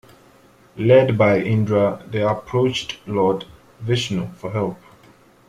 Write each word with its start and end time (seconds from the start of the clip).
Led 0.77 1.15
by 1.15 1.39
Indra, 1.41 2.03
they 2.07 2.23
approached 2.23 2.97
Lord 3.05 3.45
Vishnu 3.81 4.33
for 4.33 4.49
help. 4.51 4.79